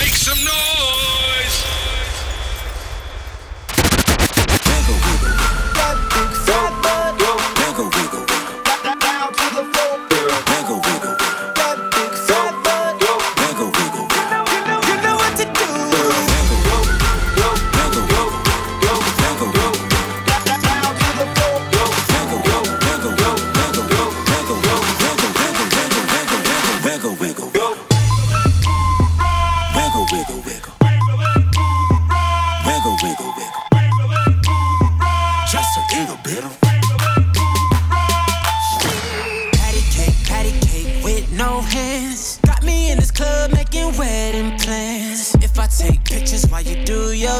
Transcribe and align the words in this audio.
Make 0.00 0.16
some 0.16 0.42
noise! 0.42 1.19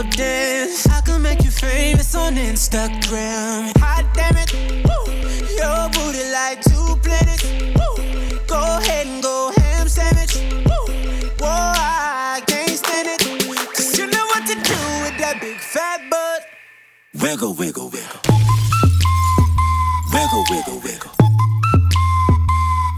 club 0.00 0.12
dance. 0.14 0.86
I 0.86 1.00
can 1.02 1.22
make 1.22 1.44
you 1.44 1.50
famous 1.50 2.14
on 2.14 2.34
Instagram. 2.36 3.76
Hot 3.78 4.06
damn 4.14 4.36
it, 4.36 4.52
Woo. 4.86 5.12
your 5.60 5.88
booty 5.90 6.24
like 6.32 6.62
two 6.62 6.96
planets. 7.02 7.44
Woo. 7.76 8.38
Go 8.46 8.60
ahead 8.78 9.06
and 9.06 9.22
go 9.22 9.52
ham 9.56 9.88
sandwich. 9.88 10.36
Woo. 10.68 10.92
Whoa, 11.40 11.72
I 11.76 12.42
can't 12.46 12.70
stand 12.70 13.08
it. 13.08 13.20
Cause 13.76 13.98
you 13.98 14.06
know 14.06 14.24
what 14.32 14.46
to 14.46 14.54
do 14.54 14.80
with 15.04 15.16
that 15.18 15.38
big 15.40 15.58
fat 15.58 16.00
butt. 16.10 16.46
Wiggle, 17.20 17.54
wiggle, 17.54 17.90
wiggle. 17.90 18.20
Wiggle, 20.12 20.44
wiggle, 20.50 20.80
wiggle. 20.80 21.12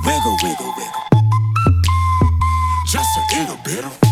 Wiggle, 0.07 0.37
wiggle, 0.43 0.73
wiggle. 0.77 1.05
Just 2.87 3.11
a 3.17 3.39
little 3.39 3.59
bit 3.65 3.85
of. 3.85 4.12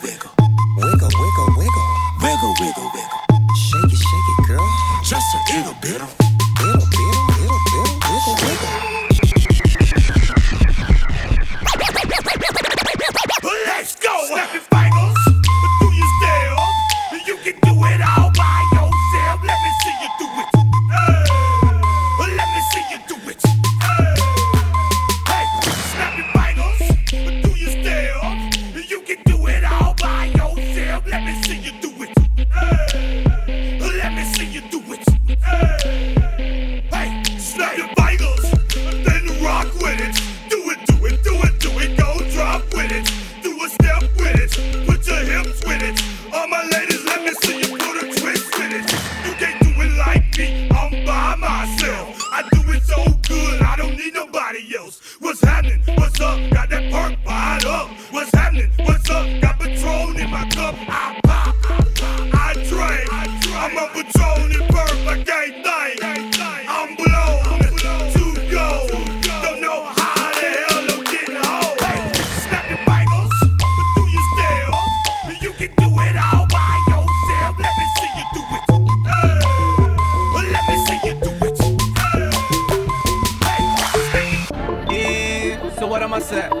that? 86.31 86.60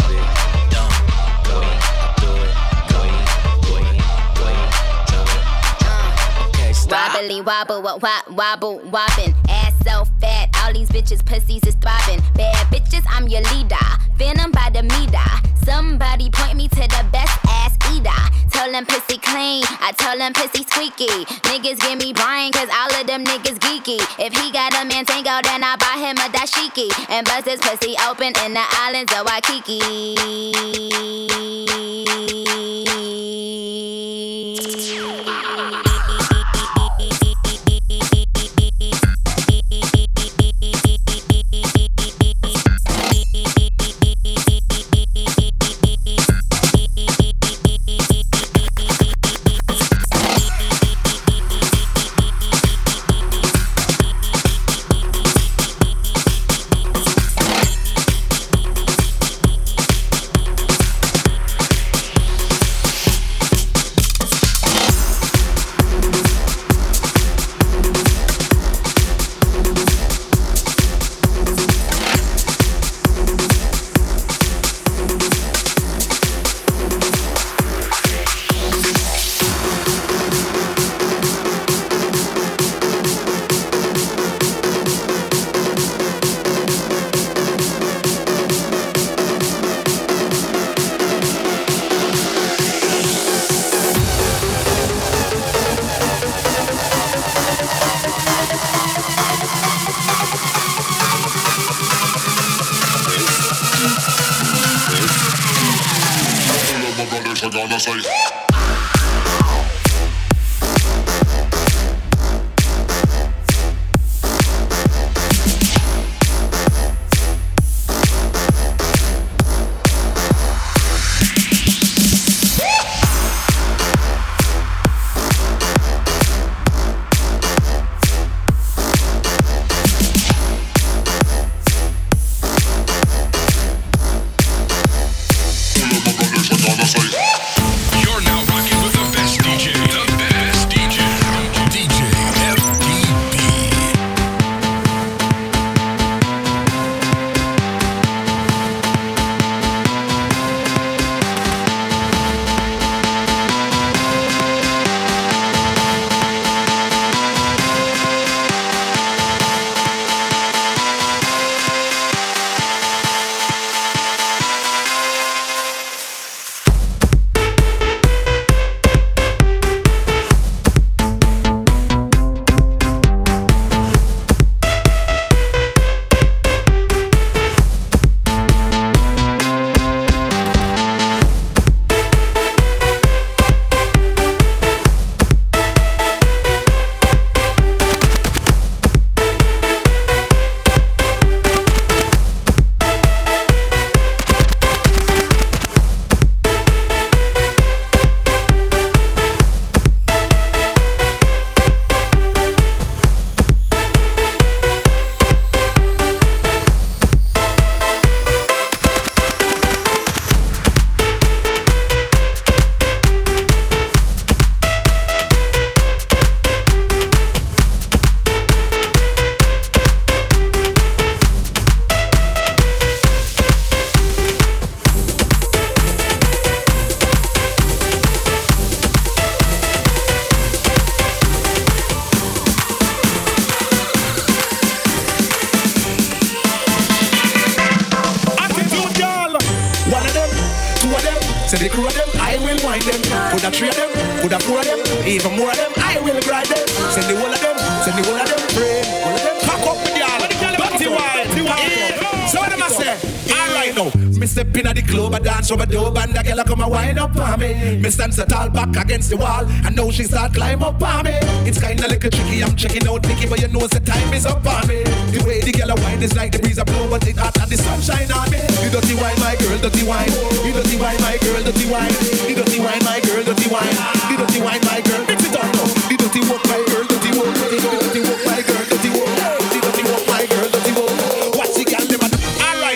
Wobble, 7.21 7.83
wop, 7.83 8.01
wobble, 8.31 8.79
wobbin'. 8.89 9.35
Ass 9.47 9.73
so 9.85 10.05
fat, 10.19 10.49
all 10.57 10.73
these 10.73 10.89
bitches 10.89 11.23
pussies 11.23 11.63
is 11.67 11.75
throbbing. 11.75 12.19
Bad 12.33 12.65
bitches, 12.73 13.05
I'm 13.07 13.27
your 13.27 13.41
leader. 13.53 13.75
Venom 14.17 14.51
by 14.51 14.71
the 14.73 14.81
meter. 14.81 15.29
Somebody 15.63 16.31
point 16.31 16.57
me 16.57 16.67
to 16.67 16.81
the 16.81 17.05
best 17.11 17.37
ass 17.47 17.77
eater. 17.93 18.09
Tell 18.49 18.71
them 18.71 18.87
pussy 18.87 19.19
clean, 19.19 19.63
I 19.81 19.93
tell 19.99 20.17
them 20.17 20.33
pussy 20.33 20.63
squeaky. 20.63 21.25
Niggas 21.45 21.79
give 21.81 21.99
me 21.99 22.11
Brian, 22.11 22.51
cause 22.51 22.69
all 22.73 22.99
of 22.99 23.05
them 23.05 23.23
niggas 23.23 23.59
geeky. 23.59 24.01
If 24.17 24.33
he 24.33 24.51
got 24.51 24.73
a 24.73 24.85
man 24.85 25.05
tango, 25.05 25.41
then 25.43 25.63
I 25.63 25.75
buy 25.77 26.01
him 26.01 26.17
a 26.17 26.27
dashiki. 26.33 26.89
And 27.11 27.27
bust 27.27 27.47
his 27.47 27.59
pussy 27.61 27.95
open 28.09 28.33
in 28.43 28.55
the 28.55 28.65
islands 28.81 29.13
of 29.13 29.27
Waikiki. 29.27 29.81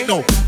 do- 0.06 0.45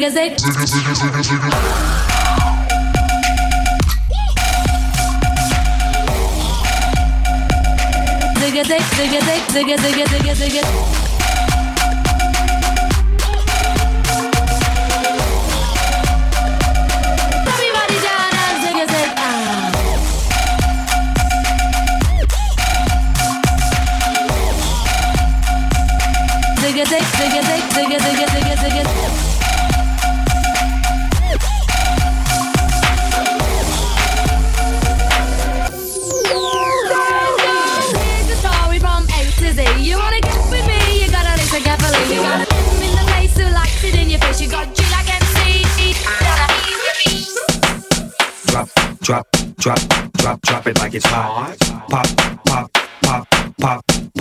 zig 0.00 0.10
zig. 0.10 0.40
Zig 0.40 0.61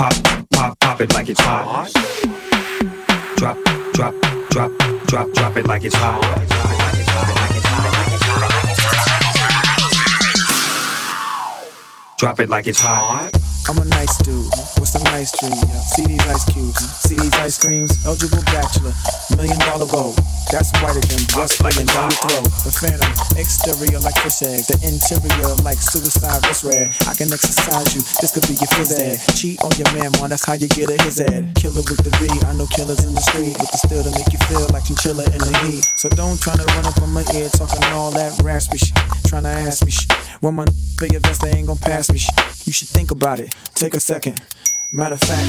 pop, 0.01 0.13
pop, 0.49 0.79
pop, 0.79 1.01
it 1.01 1.13
like 1.13 1.29
it's 1.29 1.39
hot. 1.41 1.91
Drop, 3.35 3.57
drop, 3.93 4.15
drop, 4.49 4.71
drop, 5.05 5.31
drop 5.33 5.57
it 5.57 5.67
like 5.67 5.83
it's 5.83 5.95
hot. 5.95 6.21
Drop 12.17 12.39
it 12.39 12.49
like 12.49 12.65
it's 12.65 12.79
hot. 12.79 13.50
I'm 13.69 13.77
a 13.77 13.85
nice 13.85 14.17
dude 14.23 14.49
with 14.81 14.89
some 14.89 15.03
nice 15.13 15.31
dreams. 15.39 15.61
See 15.93 16.05
these 16.05 16.25
ice 16.27 16.45
cubes, 16.51 16.81
see 17.05 17.15
these 17.15 17.33
ice 17.35 17.57
creams. 17.57 17.93
Eligible 18.05 18.43
bachelor, 18.49 18.93
million 19.37 19.57
dollar 19.59 19.87
goal. 19.87 20.15
That's 20.51 20.73
whiter 20.81 20.99
than 20.99 21.23
breast 21.31 21.61
laying 21.63 21.87
down 21.87 22.11
your 22.11 22.19
throat. 22.25 22.49
The 22.67 22.73
phantom, 22.73 23.11
exterior 23.39 23.99
like 24.03 24.17
fish 24.19 24.43
eggs, 24.43 24.67
the 24.67 24.75
interior 24.83 25.55
like 25.63 25.77
suicide 25.79 26.43
wrist 26.43 26.65
red. 26.65 26.91
I 27.07 27.13
can 27.13 27.31
exercise 27.31 27.95
you, 27.95 28.01
this 28.19 28.35
could 28.35 28.43
be 28.49 28.59
your 28.59 28.67
phys 28.75 28.91
ed. 28.91 29.15
Cheat 29.37 29.61
on 29.63 29.71
your 29.79 29.87
man, 29.95 30.11
man, 30.19 30.33
that's 30.33 30.43
how 30.43 30.57
you 30.59 30.67
get 30.67 30.91
a 30.91 30.97
his 31.03 31.21
ed. 31.21 31.55
Killer 31.55 31.85
with 31.85 32.01
the 32.03 32.11
V, 32.19 32.27
I 32.49 32.51
know 32.57 32.67
killers 32.67 33.05
in 33.05 33.15
the 33.15 33.23
street, 33.23 33.55
but 33.55 33.71
still 33.77 34.03
to 34.03 34.11
make 34.11 34.27
you 34.33 34.41
feel 34.51 34.67
like 34.75 34.83
chinchilla 34.83 35.23
in 35.31 35.39
the 35.39 35.53
heat. 35.63 35.85
So 35.95 36.09
don't 36.09 36.41
try 36.41 36.57
to 36.57 36.65
run 36.75 36.85
up 36.85 36.99
on 36.99 37.13
my 37.13 37.23
ear 37.37 37.47
talking 37.47 37.83
all 37.95 38.11
that 38.11 38.35
raspy 38.43 38.77
shit, 38.77 38.97
trying 39.29 39.43
to 39.47 39.53
ask 39.53 39.85
me 39.85 39.91
shit. 39.91 40.11
When 40.41 40.55
my 40.55 40.67
big 40.99 41.13
invest, 41.13 41.45
they 41.45 41.53
ain't 41.55 41.67
gonna 41.67 41.79
pass 41.79 42.11
me 42.11 42.17
shit. 42.17 42.35
You 42.65 42.73
should 42.73 42.89
think 42.89 43.11
about 43.11 43.39
it, 43.39 43.50
take 43.75 43.93
a 43.93 43.99
second. 43.99 44.41
Matter 44.91 45.15
of 45.15 45.21
fact, 45.21 45.47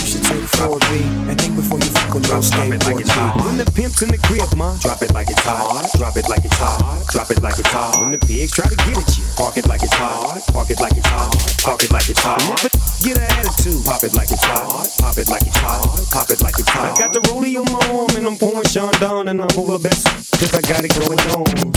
you 0.00 0.06
should 0.08 0.24
take 0.24 0.40
4B 0.56 1.28
and 1.28 1.38
think 1.38 1.54
before 1.54 1.78
you 1.78 1.84
fuck 1.92 2.14
a 2.14 2.18
little 2.18 2.40
skateboard 2.40 3.04
G. 3.04 3.12
When 3.44 3.58
the 3.60 3.70
pimp's 3.76 4.00
in 4.00 4.08
the 4.08 4.16
crib, 4.16 4.48
ma, 4.56 4.72
Drop 4.80 5.02
it 5.02 5.12
like 5.12 5.28
it's 5.28 5.40
hot. 5.44 5.84
Drop 5.98 6.16
it 6.16 6.28
like 6.28 6.44
it's 6.44 6.56
hot. 6.56 6.80
Drop 7.12 7.30
it 7.30 7.42
like 7.42 7.58
it's 7.58 7.68
hot. 7.68 8.00
when 8.00 8.12
the 8.12 8.18
pigs 8.18 8.52
try 8.52 8.64
to 8.64 8.76
get 8.76 8.96
at 8.96 9.18
you, 9.18 9.24
Park 9.36 9.58
it 9.58 9.68
like 9.68 9.82
it's 9.82 9.92
hot. 9.92 10.40
Park 10.52 10.70
it 10.70 10.80
like 10.80 10.96
it's 10.96 11.06
hot. 11.06 11.28
Park 11.60 11.84
it 11.84 11.92
like 11.92 12.08
it's 12.08 12.20
hot. 12.20 12.40
never 12.40 12.72
get 13.04 13.18
an 13.20 13.28
attitude. 13.36 13.84
Pop 13.84 14.02
it 14.02 14.14
like 14.14 14.32
it's 14.32 14.44
hot. 14.44 14.88
Pop 14.96 15.18
it 15.18 15.28
like 15.28 15.44
it's 15.44 15.60
hot. 15.60 15.84
Pop 16.10 16.30
it 16.30 16.40
like 16.40 16.58
it's 16.58 16.68
hot. 16.68 16.96
I 16.96 16.98
got 16.98 17.12
the 17.12 17.20
rollie 17.28 17.60
on 17.60 17.68
my 17.68 17.84
arm 17.92 18.16
and 18.16 18.26
I'm 18.26 18.36
pouring 18.40 18.64
Sean 18.64 18.92
down 18.96 19.28
and 19.28 19.42
I'm 19.42 19.52
over 19.60 19.78
best 19.78 20.08
cause 20.40 20.54
I 20.56 20.64
got 20.64 20.84
it 20.88 20.96
going 20.96 21.20
on. 21.36 21.70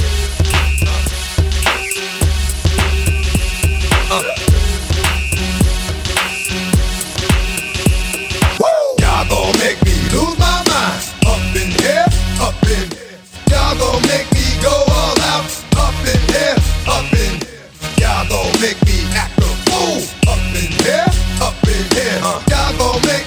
Y'all 4.13 4.42
in 11.55 11.71
here, 11.81 12.05
up 12.41 12.55
in. 12.65 12.87
Y'all 13.49 13.75
gon' 13.77 14.01
make 14.03 14.27
me 14.33 14.45
go 14.61 14.73
all 14.73 15.19
out. 15.33 15.45
Up 15.77 15.95
in 16.07 16.21
here, 16.33 16.57
up 16.87 17.11
in. 17.13 17.33
Y'all 18.01 18.27
gon' 18.29 18.53
make 18.61 18.79
me 18.85 19.05
act 19.13 19.37
a 19.39 19.49
fool. 19.69 20.01
Up 20.31 20.39
in 20.57 20.71
here, 20.83 21.07
up 21.41 21.55
in 21.67 21.83
here. 21.95 22.19
Y'all 22.49 22.77
gon' 22.77 23.01
make 23.05 23.22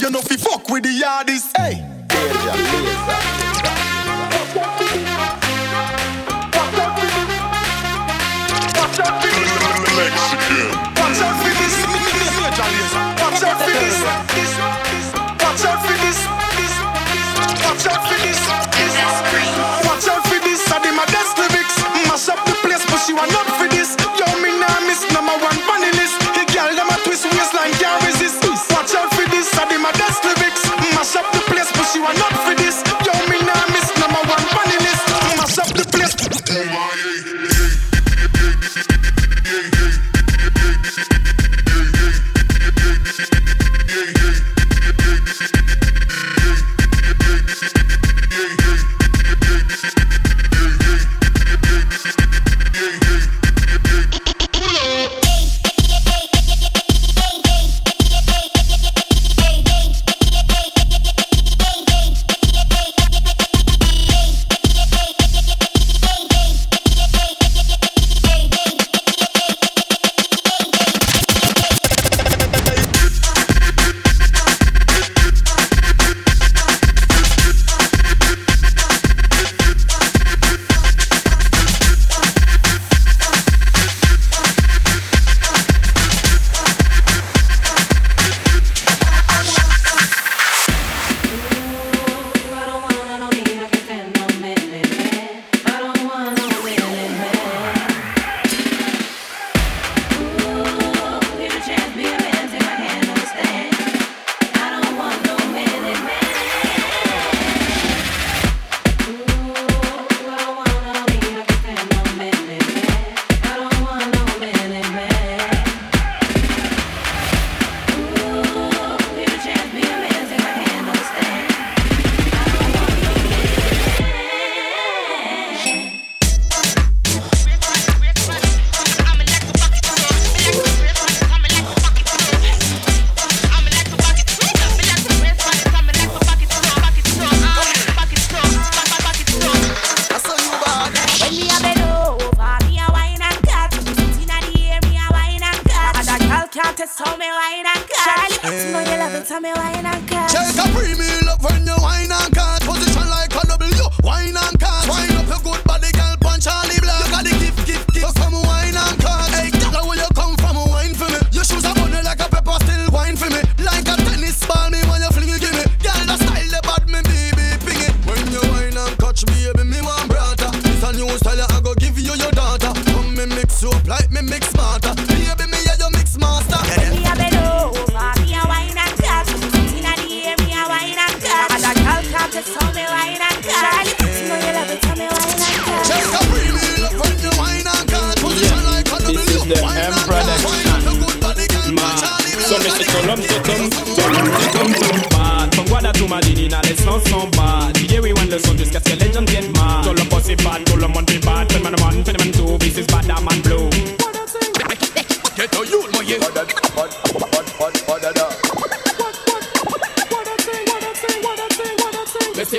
you 0.00 0.10
know 0.10 0.20
fi 0.20 0.36
fuck 0.36 0.68
with 0.68 0.84
the 0.84 0.90
yardies. 0.90 1.50
Hey. 1.56 1.84
Watch 8.74 9.00
out 9.00 9.10
for 9.10 9.28
this. 9.28 9.48
Watch 10.98 11.20
out 11.22 11.40
for 11.42 11.58
this. 11.58 11.74
Watch 13.20 13.42
out 13.42 13.58
for 13.58 13.72
this. 13.72 13.98
Watch 15.42 15.64
out 15.64 15.80
for 15.84 15.96
this. 16.02 16.18
Watch 17.64 17.86
out 17.86 18.08
for 18.08 18.18
this. 18.22 18.47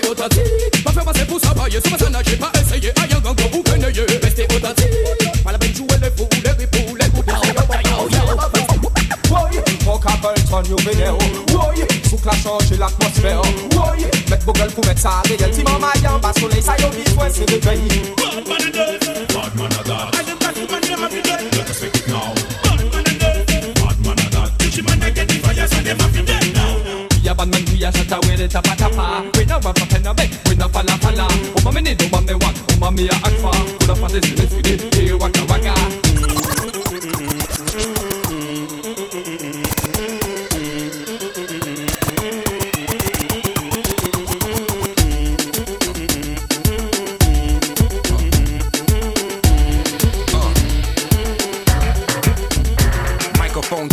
authentique. 0.09 0.83
Pas 0.83 0.91
faire 0.91 1.05
passer 1.05 1.25
pour 1.25 1.39
ça, 1.39 1.53
bailler, 1.53 1.79
sous 1.83 1.89
personnage, 1.89 2.25
j'ai 2.27 2.37
pas 2.37 2.51
essayé. 2.59 2.91
Aïe, 3.01 3.13
un 3.13 3.19
vous 3.51 3.63
connaissez, 3.63 4.05
restez. 4.21 4.47
Pas 5.43 5.51
la 5.51 5.57
peine 5.57 5.71
de 5.71 5.75
jouer 5.75 5.87
les 6.01 6.11
fous, 6.17 6.29
les 6.43 6.51
ripoux, 6.51 6.95
les 6.95 7.09
groupes, 7.09 7.25
Coca 9.89 10.15
Burton, 10.21 10.63
yo 10.69 10.75
video. 10.77 11.17
Woy, 11.53 11.83
souk 12.09 12.25
la 12.25 12.33
chanje 12.33 12.77
l'atmosfer 12.77 13.37
Woy, 13.75 14.05
met 14.29 14.45
bogel 14.45 14.69
pou 14.75 14.85
met 14.85 15.01
sa 15.01 15.21
reyel 15.25 15.49
Ti 15.49 15.63
man 15.63 15.81
mayan, 15.81 16.19
ba 16.21 16.31
soley 16.37 16.61
sa 16.61 16.77
yo 16.77 16.91
mi 16.93 17.05
fwen 17.15 17.33
se 17.33 17.47
reveyi 17.49 18.13
Bad 18.15 18.45
man 18.47 18.61
a 18.61 18.71
bad 19.33 19.55
man 19.57 19.73
a 19.73 19.99
I 20.13 20.95
man 20.95 21.53
a 21.53 21.58
Microphone. 27.91 29.31
We 29.35 29.45
we 30.47 30.55
falla 30.69 30.97
falla. 30.99 31.27
Oh 31.65 31.71
need, 31.81 32.01
want, 32.35 32.55
oh 32.71 32.77
for. 33.95 34.09
This, 34.09 34.29
this 34.33 34.95
here 34.95 35.17
waka 35.17 35.45
waka. 35.45 35.73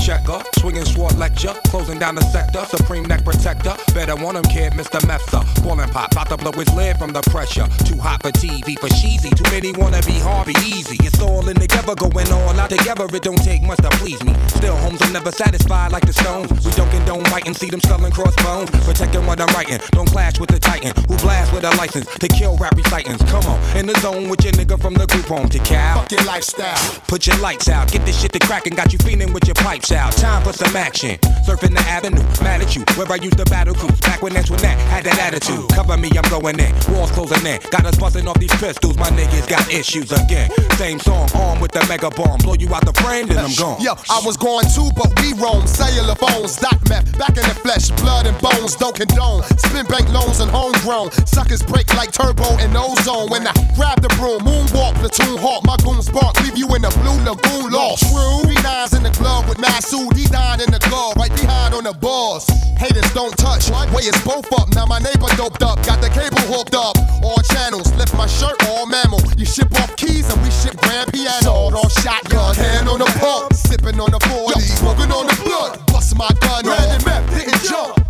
Checker, 0.00 0.40
swinging 0.60 0.84
sword 0.84 1.16
lecture, 1.18 1.52
closing 1.66 1.98
down 1.98 2.14
the 2.14 2.20
sector, 2.22 2.64
supreme 2.66 3.04
neck 3.04 3.25
protector. 3.46 3.94
Better 3.94 4.16
want 4.16 4.36
him, 4.36 4.44
kid, 4.44 4.72
Mr. 4.72 4.98
Mepsa. 5.06 5.40
Ballin' 5.62 5.88
pop, 5.90 6.12
about 6.12 6.28
to 6.28 6.36
blow 6.36 6.52
his 6.52 6.72
lid 6.74 6.96
from 6.98 7.12
the 7.12 7.22
pressure. 7.30 7.66
Too 7.84 7.96
hot 7.96 8.22
for 8.22 8.30
TV, 8.32 8.78
for 8.78 8.88
cheesy. 8.88 9.30
Too 9.30 9.44
many 9.50 9.72
wanna 9.72 10.02
be 10.02 10.18
hard, 10.18 10.46
be 10.46 10.54
easy. 10.66 10.96
It's 11.06 11.20
all 11.20 11.48
in 11.48 11.56
together, 11.56 11.94
going 11.94 12.30
all 12.32 12.58
out 12.58 12.70
together. 12.70 13.06
It 13.06 13.22
don't 13.22 13.42
take 13.42 13.62
much 13.62 13.78
to 13.78 13.90
please 14.02 14.22
me. 14.24 14.34
Still, 14.48 14.76
homes 14.76 15.00
are 15.02 15.12
never 15.12 15.30
satisfied 15.30 15.92
like 15.92 16.04
the 16.06 16.12
stones. 16.12 16.50
We 16.64 16.72
don't 16.72 16.90
condone 16.90 17.22
biting, 17.24 17.54
see 17.54 17.70
them 17.70 17.80
sculling 17.80 18.12
crossbones. 18.12 18.70
Protecting 18.84 19.24
what 19.26 19.40
I'm 19.40 19.52
writing, 19.54 19.78
don't 19.92 20.08
clash 20.08 20.40
with 20.40 20.50
the 20.50 20.58
titan 20.58 20.92
who 21.08 21.16
blast 21.18 21.52
with 21.52 21.64
a 21.64 21.70
license 21.76 22.06
to 22.18 22.28
kill 22.28 22.56
rap 22.56 22.74
recitants. 22.76 23.22
Come 23.30 23.44
on, 23.46 23.58
in 23.76 23.86
the 23.86 23.94
zone 24.00 24.28
with 24.28 24.42
your 24.42 24.54
nigga 24.54 24.80
from 24.80 24.94
the 24.94 25.06
group 25.06 25.26
home 25.26 25.48
to 25.50 25.58
cow. 25.60 26.00
Fuck 26.00 26.12
your 26.12 26.24
lifestyle. 26.24 27.00
Put 27.06 27.26
your 27.26 27.38
lights 27.38 27.68
out, 27.68 27.92
get 27.92 28.04
this 28.04 28.20
shit 28.20 28.32
to 28.32 28.40
crackin', 28.40 28.74
got 28.74 28.92
you 28.92 28.98
feeling 28.98 29.32
with 29.32 29.46
your 29.46 29.54
pipes 29.54 29.92
out. 29.92 30.12
Time 30.12 30.42
for 30.42 30.52
some 30.52 30.74
action. 30.74 31.18
Surfing 31.46 31.74
the 31.74 31.84
avenue, 31.86 32.22
mad 32.42 32.60
at 32.60 32.74
you, 32.74 32.82
where 32.96 33.10
I 33.10 33.16
used 33.16 33.35
to 33.36 33.44
battle 33.44 33.74
cruise. 33.74 34.00
Back 34.00 34.22
when 34.22 34.32
that's 34.32 34.50
when 34.50 34.60
that 34.60 34.78
had 34.90 35.04
that 35.04 35.18
attitude. 35.18 35.68
Cover 35.70 35.96
me, 35.96 36.10
I'm 36.16 36.28
going 36.30 36.58
in. 36.58 36.72
Walls 36.88 37.10
closing 37.10 37.44
in. 37.46 37.60
Got 37.70 37.86
us 37.86 37.96
busting 37.96 38.26
off 38.28 38.38
these 38.38 38.54
pistols, 38.56 38.96
my 38.96 39.10
niggas 39.10 39.48
got 39.48 39.62
issues 39.72 40.12
again. 40.12 40.50
Same 40.76 40.98
song, 41.00 41.28
armed 41.34 41.60
with 41.60 41.72
the 41.72 41.84
mega 41.88 42.10
bomb. 42.10 42.38
Blow 42.38 42.54
you 42.54 42.72
out 42.74 42.84
the 42.84 42.92
frame, 43.02 43.26
then 43.26 43.38
I'm 43.38 43.54
gone. 43.54 43.80
Yo, 43.80 43.94
I 44.10 44.20
was 44.24 44.36
going 44.36 44.66
too, 44.74 44.90
but 44.96 45.12
we 45.20 45.32
roam. 45.34 45.66
Cellular 45.66 46.14
phones, 46.14 46.56
dot 46.56 46.78
meth, 46.88 47.06
back 47.18 47.36
in 47.36 47.44
the 47.44 47.56
flesh, 47.60 47.90
blood 48.02 48.26
and 48.26 48.36
bones, 48.40 48.76
don't 48.76 48.94
condone. 48.94 49.42
Spin 49.58 49.86
bank 49.86 50.08
loans 50.12 50.40
and 50.40 50.50
homegrown. 50.50 51.12
Suckers 51.26 51.62
break 51.62 51.92
like 51.94 52.12
turbo 52.12 52.56
and 52.58 52.76
ozone. 52.76 53.28
When 53.30 53.46
I 53.46 53.52
grab 53.74 54.00
the 54.00 54.08
broom, 54.16 54.40
moonwalk, 54.40 54.94
platoon 54.96 55.38
hawk, 55.38 55.64
my 55.64 55.76
goons 55.84 56.08
bark, 56.10 56.40
leave 56.42 56.56
you 56.56 56.68
in 56.74 56.82
the 56.82 56.92
blue 57.02 57.18
lagoon 57.24 57.72
lost. 57.72 58.06
True. 58.08 58.44
Three 58.44 58.60
nines 58.62 58.94
in 58.94 59.02
the 59.02 59.10
club 59.10 59.48
with 59.48 59.58
Masood, 59.58 60.16
he 60.16 60.26
died 60.26 60.60
in 60.60 60.70
the 60.70 60.80
club, 60.80 61.16
right 61.16 61.32
behind 61.34 61.74
on 61.74 61.84
the 61.84 61.92
bars. 61.92 62.46
Haters 62.78 63.08
don't 63.14 63.25
touch, 63.32 63.70
way 63.90 64.02
it's 64.04 64.22
both 64.24 64.52
up. 64.52 64.68
Now 64.74 64.86
my 64.86 64.98
neighbor 64.98 65.28
doped 65.36 65.62
up, 65.62 65.82
got 65.84 66.00
the 66.00 66.08
cable 66.10 66.42
hooked 66.46 66.74
up. 66.74 66.96
All 67.22 67.40
channels, 67.54 67.92
lift 67.96 68.14
my 68.14 68.26
shirt, 68.26 68.54
all 68.68 68.86
mammal. 68.86 69.20
You 69.36 69.44
ship 69.44 69.72
off 69.80 69.96
keys 69.96 70.30
and 70.32 70.42
we 70.42 70.50
ship 70.50 70.76
grand 70.82 71.12
piano. 71.12 71.42
Sold 71.42 71.74
off 71.74 71.92
shotgun, 72.02 72.54
hand 72.54 72.88
on 72.88 72.98
the 72.98 73.10
pump, 73.18 73.52
sipping 73.52 73.98
on 74.00 74.10
the 74.10 74.20
40, 74.20 74.60
smoking 74.60 75.10
on 75.10 75.26
the 75.26 75.36
blood. 75.44 75.86
Bust 75.86 76.16
my 76.16 76.30
gun, 76.40 76.66
random 76.66 77.04
map, 77.04 77.28
didn't 77.30 77.62
jump. 77.62 78.05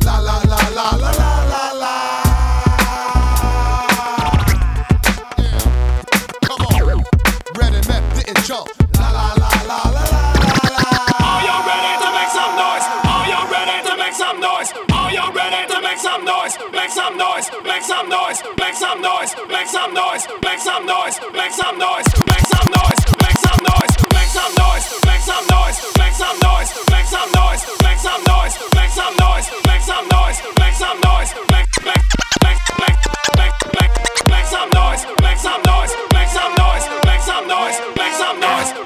Noise? 16.47 16.73
Make 16.73 16.91
some 16.91 17.19
noise, 17.19 17.51
make 17.65 17.83
some 17.83 18.09
noise, 18.09 18.43
make 18.59 18.75
some 18.75 19.03
noise, 19.03 19.35
make 19.49 19.67
some 19.67 19.95
noise, 19.95 20.27
make 20.43 20.59
some 20.61 20.87
noise, 20.87 21.19
make 21.33 21.51
some 21.51 21.79
noise, 21.79 22.07
make 22.27 22.47
some 22.47 22.69
noise, 22.71 23.03
make 23.19 23.37
some 23.37 23.63
noise, 23.67 23.97
make 24.15 24.31
some 24.31 24.53
noise, 24.55 24.87
make 25.07 25.23
some 25.27 25.47
noise, 25.51 25.83
make 25.99 26.15
some 26.15 26.39
noise, 26.39 26.71
make 26.87 27.05
some 27.05 27.31
noise, 27.35 27.63
make 27.83 27.99
some 27.99 28.23
noise, 28.23 28.55
make 28.75 28.91
some 28.91 29.17
noise, 29.19 29.51
make 29.67 29.83
some 29.83 30.09
noise, 30.09 30.39
make 30.59 30.75
some 30.75 31.01
noise, 31.01 31.35
make 31.51 31.67
make 31.83 32.05
make 32.45 32.63
make 32.87 33.01
make 33.39 33.55
make 33.75 33.95
make 34.31 34.47
some 34.47 34.71
noise, 34.71 35.03
make 35.23 35.39
some 35.39 35.63
noise, 35.63 35.93
make 36.15 36.29
some 36.31 36.55
noise, 36.55 36.87
make 37.03 37.19
some 37.19 37.19
noise, 37.19 37.19
make 37.19 37.23
some 37.23 37.49
noise, 37.49 37.79
make 37.97 38.13
some 38.15 38.41
noise, 38.41 38.86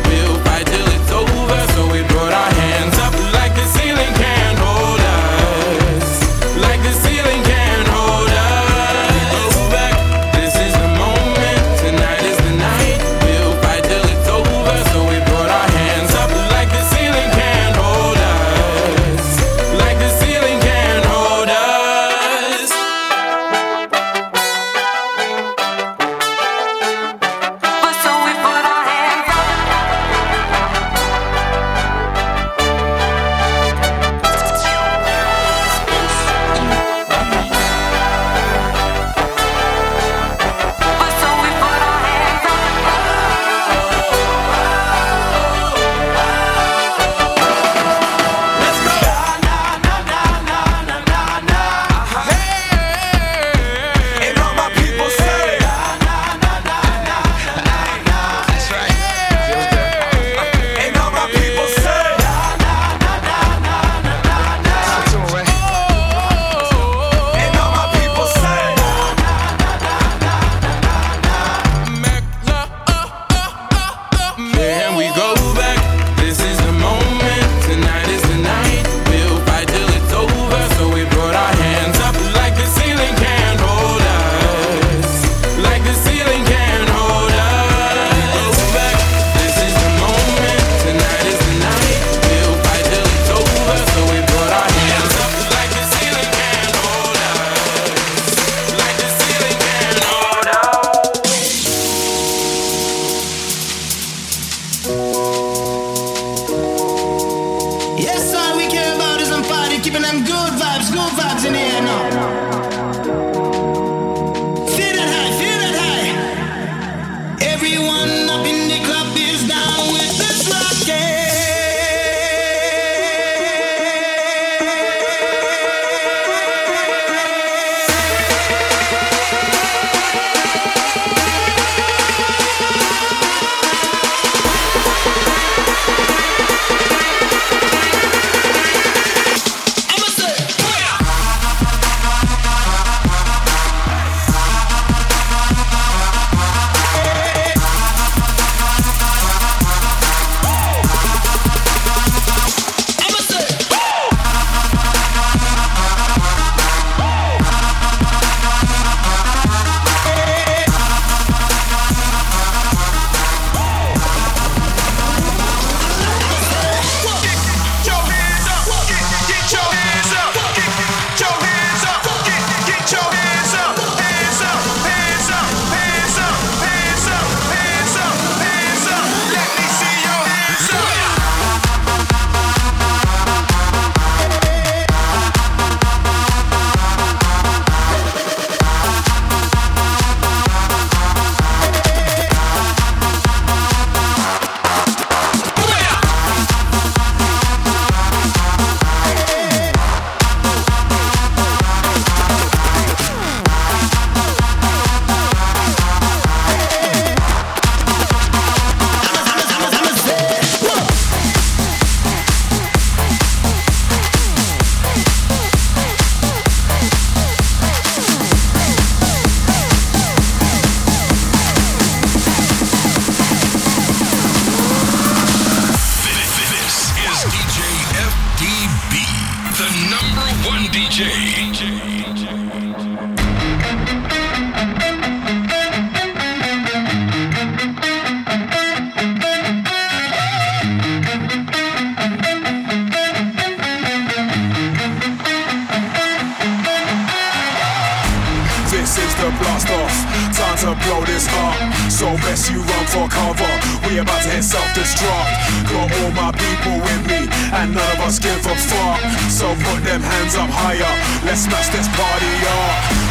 Best 252.41 252.53
you 252.53 252.61
run 252.61 252.85
for 252.87 253.07
cover. 253.07 253.51
We 253.87 253.99
about 253.99 254.23
to 254.23 254.29
hit 254.29 254.43
self-destruct. 254.43 255.69
Got 255.69 255.91
all 256.01 256.11
my 256.11 256.31
people 256.31 256.73
with 256.81 257.05
me, 257.05 257.29
and 257.53 257.75
none 257.75 257.91
of 257.91 257.99
us 257.99 258.17
give 258.17 258.43
a 258.47 258.55
fuck. 258.55 258.99
So 259.29 259.45
put 259.53 259.83
them 259.83 260.01
hands 260.01 260.33
up 260.33 260.49
higher. 260.49 260.91
Let's 261.23 261.41
smash 261.41 261.69
this 261.69 261.87
party 261.89 262.33
up. 262.49 263.10